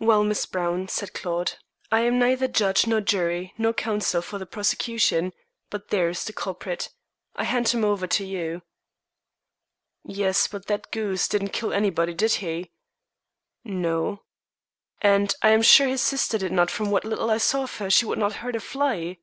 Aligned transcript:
"Well, 0.00 0.24
Miss 0.24 0.46
Browne," 0.46 0.88
said 0.88 1.12
Claude, 1.14 1.58
"I 1.92 2.00
am 2.00 2.18
neither 2.18 2.48
judge 2.48 2.88
nor 2.88 3.00
jury 3.00 3.54
nor 3.56 3.72
counsel 3.72 4.20
for 4.20 4.36
the 4.36 4.46
prosecution, 4.46 5.32
but 5.70 5.90
there 5.90 6.08
is 6.08 6.24
the 6.24 6.32
culprit. 6.32 6.88
I 7.36 7.44
hand 7.44 7.68
him 7.68 7.84
over 7.84 8.08
to 8.08 8.24
you." 8.24 8.62
"Yes; 10.04 10.48
but 10.48 10.66
that 10.66 10.90
goose 10.90 11.28
didn't 11.28 11.50
kill 11.52 11.72
anybody, 11.72 12.14
did 12.14 12.32
he?" 12.42 12.72
"No." 13.62 14.24
"And 15.02 15.32
I 15.40 15.50
am 15.50 15.62
sure 15.62 15.86
his 15.86 16.02
sister 16.02 16.36
did 16.38 16.50
not; 16.50 16.68
from 16.68 16.90
what 16.90 17.04
little 17.04 17.30
I 17.30 17.38
saw 17.38 17.62
of 17.62 17.76
her 17.78 17.90
she 17.90 18.06
would 18.06 18.18
not 18.18 18.38
hurt 18.42 18.56
a 18.56 18.60
fly." 18.60 19.18